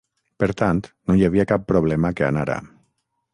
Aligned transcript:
Per 0.43 0.47
tant, 0.61 0.79
no 1.11 1.17
hi 1.17 1.21
havia 1.27 1.45
cap 1.51 1.67
problema 1.73 2.13
que 2.21 2.27
anara. 2.29 2.57